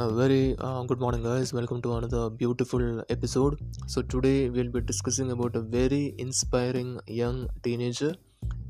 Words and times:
Very 0.00 0.56
uh, 0.58 0.82
good 0.84 0.98
morning, 0.98 1.22
guys. 1.22 1.52
Welcome 1.52 1.82
to 1.82 1.96
another 1.96 2.30
beautiful 2.30 3.04
episode. 3.10 3.60
So, 3.86 4.00
today 4.00 4.48
we'll 4.48 4.70
be 4.70 4.80
discussing 4.80 5.30
about 5.30 5.56
a 5.56 5.60
very 5.60 6.14
inspiring 6.16 6.98
young 7.06 7.50
teenager, 7.62 8.14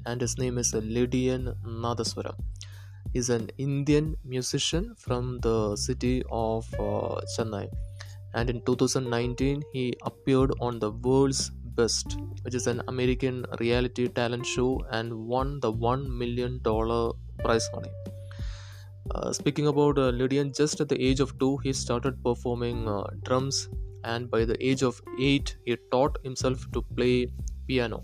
and 0.07 0.21
his 0.21 0.37
name 0.39 0.59
is 0.59 0.75
Lydian 0.75 1.55
Nadhaswaram. 1.65 2.35
He's 3.13 3.31
an 3.31 3.49
Indian 3.59 4.17
musician 4.25 4.97
from 4.99 5.39
the 5.39 5.77
city 5.77 6.25
of 6.33 6.67
uh, 6.75 7.21
Chennai, 7.37 7.69
and 8.35 8.51
in 8.51 8.61
2019 8.63 9.63
he 9.73 9.95
appeared 10.03 10.53
on 10.61 10.81
the 10.81 10.91
World's 10.91 11.51
Best, 11.51 12.19
which 12.43 12.57
is 12.57 12.67
an 12.67 12.83
American 12.89 13.47
reality 13.61 14.09
talent 14.09 14.45
show, 14.45 14.85
and 14.91 15.15
won 15.15 15.61
the 15.61 15.71
one 15.71 16.19
million 16.19 16.59
dollar 16.65 17.13
prize 17.39 17.71
money. 17.73 18.00
Uh, 19.13 19.33
speaking 19.33 19.67
about 19.67 19.99
uh, 19.99 20.11
Lydian, 20.11 20.53
just 20.53 20.81
at 20.81 20.89
the 20.89 21.01
age 21.03 21.21
of 21.21 21.37
two, 21.39 21.57
he 21.59 21.73
started 21.73 22.23
performing 22.23 22.89
uh, 22.89 23.03
drums, 23.25 23.69
and 24.05 24.31
by 24.31 24.45
the 24.45 24.57
age 24.65 24.83
of 24.83 25.01
eight, 25.21 25.57
he 25.65 25.77
taught 25.91 26.19
himself 26.23 26.71
to 26.73 26.83
play 26.97 27.27
piano. 27.67 28.03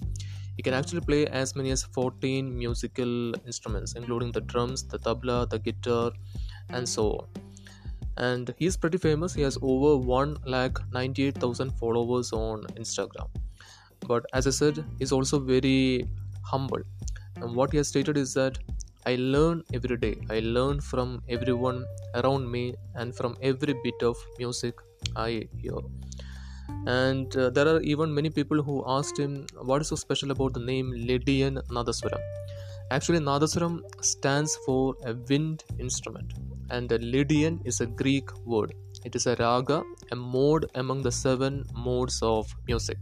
He 0.56 0.62
can 0.62 0.74
actually 0.74 1.02
play 1.02 1.27
as 1.27 1.55
many 1.55 1.70
as 1.70 1.84
14 1.84 2.59
musical 2.59 3.34
instruments, 3.46 3.92
including 3.95 4.32
the 4.32 4.41
drums, 4.41 4.82
the 4.82 4.98
tabla, 4.98 5.48
the 5.48 5.59
guitar, 5.59 6.10
and 6.70 6.88
so 6.88 7.12
on. 7.12 7.27
And 8.16 8.54
he's 8.59 8.77
pretty 8.77 8.98
famous. 8.98 9.34
He 9.34 9.43
has 9.43 9.59
over 9.62 9.96
1 9.98 10.38
lakh 10.46 10.79
98,000 10.93 11.70
followers 11.73 12.32
on 12.32 12.62
Instagram. 12.79 13.29
But 14.09 14.24
as 14.32 14.46
I 14.46 14.51
said, 14.51 14.84
he's 14.98 15.12
also 15.12 15.38
very 15.38 16.09
humble. 16.43 16.80
And 17.37 17.54
what 17.54 17.70
he 17.70 17.77
has 17.77 17.88
stated 17.88 18.16
is 18.16 18.32
that 18.34 18.59
I 19.10 19.15
learn 19.34 19.62
every 19.73 19.96
day. 19.96 20.16
I 20.28 20.41
learn 20.41 20.80
from 20.80 21.23
everyone 21.28 21.85
around 22.15 22.51
me 22.51 22.74
and 22.96 23.15
from 23.15 23.37
every 23.40 23.74
bit 23.85 24.02
of 24.02 24.16
music 24.38 24.74
I 25.15 25.48
hear. 25.60 25.79
And 26.87 27.37
uh, 27.37 27.51
there 27.51 27.68
are 27.68 27.80
even 27.82 28.13
many 28.13 28.30
people 28.30 28.63
who 28.63 28.82
asked 28.87 29.16
him 29.18 29.46
what 29.63 29.82
is 29.82 29.88
so 29.88 29.96
special 29.96 30.32
about 30.32 30.54
the 30.54 30.60
name 30.60 30.90
Lydian 30.93 31.60
Nadhaswaram. 31.71 32.21
Actually, 32.90 33.21
Nadhaswaram 33.21 33.80
stands 34.02 34.57
for 34.65 34.96
a 35.04 35.15
wind 35.29 35.63
instrument, 35.79 36.32
and 36.70 36.88
the 36.88 36.98
Lydian 36.98 37.60
is 37.65 37.80
a 37.80 37.87
Greek 37.87 38.29
word. 38.45 38.74
It 39.04 39.15
is 39.15 39.26
a 39.26 39.37
raga, 39.37 39.82
a 40.10 40.16
mode 40.16 40.70
among 40.74 41.02
the 41.02 41.13
seven 41.13 41.65
modes 41.74 42.20
of 42.23 42.52
music. 42.66 42.98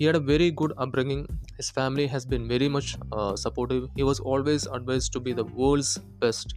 He 0.00 0.06
had 0.06 0.16
a 0.16 0.20
very 0.20 0.50
good 0.50 0.72
upbringing. 0.78 1.28
His 1.58 1.68
family 1.68 2.06
has 2.06 2.24
been 2.24 2.48
very 2.48 2.68
much 2.70 2.96
uh, 3.12 3.36
supportive. 3.36 3.90
He 3.94 4.02
was 4.02 4.18
always 4.18 4.66
advised 4.66 5.12
to 5.12 5.20
be 5.20 5.34
the 5.34 5.44
world's 5.44 5.98
best 6.22 6.54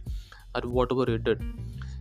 at 0.54 0.64
whatever 0.64 1.04
he 1.06 1.18
did. 1.18 1.42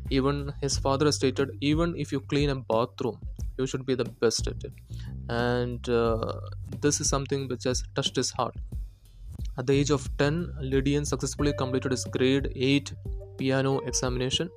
Even 0.09 0.53
his 0.61 0.77
father 0.77 1.11
stated, 1.11 1.49
even 1.59 1.95
if 1.97 2.13
you 2.13 2.21
clean 2.21 2.49
a 2.49 2.55
bathroom, 2.55 3.19
you 3.57 3.67
should 3.67 3.85
be 3.85 3.93
the 3.93 4.05
best 4.05 4.47
at 4.47 4.63
it. 4.63 4.71
And 5.27 5.89
uh, 5.89 6.39
this 6.79 7.01
is 7.01 7.09
something 7.09 7.49
which 7.49 7.65
has 7.65 7.83
touched 7.93 8.15
his 8.15 8.31
heart. 8.31 8.55
At 9.57 9.67
the 9.67 9.73
age 9.73 9.91
of 9.91 10.07
10, 10.17 10.53
Lydian 10.61 11.03
successfully 11.03 11.51
completed 11.57 11.91
his 11.91 12.05
grade 12.05 12.53
8 12.55 12.93
piano 13.37 13.79
examination 13.79 14.49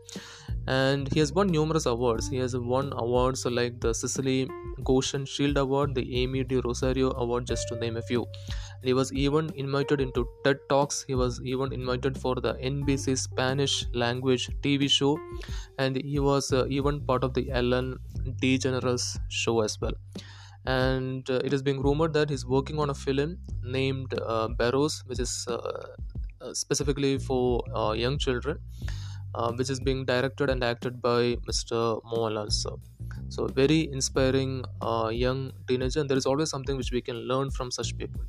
and 0.67 1.12
he 1.12 1.20
has 1.20 1.33
won 1.33 1.48
numerous 1.48 1.86
awards. 1.86 2.28
He 2.28 2.36
has 2.39 2.56
won 2.56 2.92
awards 2.97 3.45
like 3.47 3.81
the 3.81 3.92
Sicily 3.95 4.48
Goshen 4.84 5.25
Shield 5.25 5.56
Award, 5.56 5.95
the 5.95 6.17
Amy 6.22 6.45
de 6.45 6.61
Rosario 6.61 7.12
Award, 7.12 7.47
just 7.47 7.69
to 7.69 7.77
name 7.77 7.97
a 7.97 8.03
few. 8.03 8.22
And 8.25 8.84
he 8.84 8.92
was 8.94 9.12
even 9.12 9.50
invited 9.55 10.00
into 10.00 10.27
TED 10.44 10.59
Talks. 10.69 11.05
He 11.05 11.14
was 11.14 11.41
even 11.42 11.72
invited 11.72 12.19
for 12.19 12.34
the 12.37 12.55
NBC 12.55 13.17
Spanish 13.17 13.87
language 13.94 14.48
TV 14.62 14.89
show, 14.89 15.19
and 15.78 15.97
he 15.97 16.19
was 16.19 16.53
uh, 16.53 16.67
even 16.69 17.05
part 17.06 17.25
of 17.25 17.34
the 17.34 17.50
Ellen 17.50 17.98
DeGeneres 18.43 19.19
show 19.28 19.60
as 19.60 19.81
well. 19.81 19.94
And 20.65 21.28
uh, 21.31 21.41
it 21.44 21.53
is 21.53 21.62
being 21.62 21.81
rumored 21.81 22.12
that 22.15 22.28
he's 22.31 22.44
working 22.44 22.78
on 22.81 22.91
a 22.91 22.94
film 22.94 23.38
named 23.62 24.15
uh, 24.15 24.48
Barroz, 24.48 25.06
which 25.06 25.21
is 25.21 25.47
uh, 25.48 25.94
uh, 26.41 26.54
specifically 26.54 27.19
for 27.19 27.62
uh, 27.75 27.93
young 27.93 28.19
children 28.19 28.59
uh, 29.36 29.52
which 29.52 29.70
is 29.70 29.80
being 29.80 30.04
directed 30.04 30.50
and 30.50 30.64
acted 30.64 31.00
by 31.02 31.36
Mr. 31.50 32.00
Mohanlal 32.12 32.50
sir. 32.52 32.76
So 33.28 33.47
very 33.48 33.80
inspiring 33.92 34.64
uh, 34.80 35.10
young 35.12 35.52
teenager, 35.69 36.00
and 36.00 36.08
there 36.10 36.16
is 36.19 36.26
always 36.26 36.50
something 36.50 36.76
which 36.76 36.92
we 36.92 37.02
can 37.02 37.16
learn 37.32 37.50
from 37.50 37.70
such 37.70 37.97
people. 37.97 38.22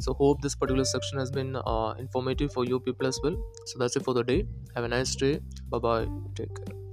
So 0.00 0.14
hope 0.14 0.42
this 0.42 0.54
particular 0.54 0.84
section 0.84 1.18
has 1.18 1.30
been 1.30 1.56
uh, 1.56 1.94
informative 1.98 2.52
for 2.52 2.64
you 2.64 2.80
people 2.80 3.06
as 3.06 3.18
well. 3.22 3.36
So 3.66 3.78
that's 3.78 3.96
it 3.96 4.04
for 4.04 4.14
the 4.14 4.22
day. 4.24 4.44
Have 4.74 4.84
a 4.84 4.88
nice 4.88 5.14
day. 5.16 5.40
Bye 5.70 5.78
bye. 5.78 6.06
Take 6.34 6.54
care. 6.56 6.83